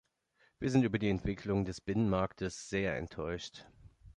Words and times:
Wir 0.57 0.71
sind 0.71 0.81
über 0.83 0.97
die 0.97 1.11
Entwicklung 1.11 1.63
des 1.63 1.79
Binnenmarktes 1.79 2.67
sehr 2.69 2.97
enttäuscht. 2.97 3.67